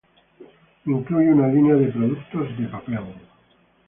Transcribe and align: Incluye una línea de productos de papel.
Incluye 0.87 1.31
una 1.31 1.47
línea 1.47 1.75
de 1.75 1.89
productos 1.91 2.57
de 2.57 2.67
papel. 2.69 3.03